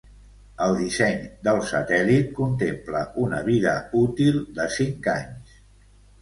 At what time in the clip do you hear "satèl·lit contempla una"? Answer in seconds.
1.71-3.43